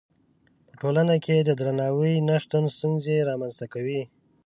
په 0.67 0.73
ټولنه 0.81 1.15
کې 1.25 1.37
د 1.43 1.49
درناوي 1.59 2.13
نه 2.27 2.35
شتون 2.43 2.63
ستونزې 2.75 3.17
رامنځته 3.29 3.65
کوي. 3.73 4.01